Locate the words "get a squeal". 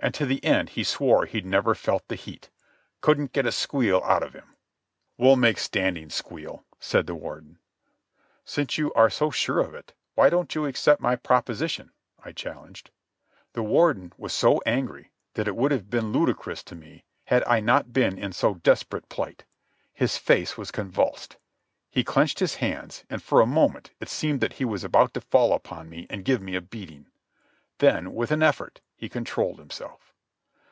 3.32-4.02